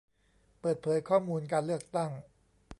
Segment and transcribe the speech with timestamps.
[0.59, 2.11] เปิดเผยข้อมูลการเลือกตั้ง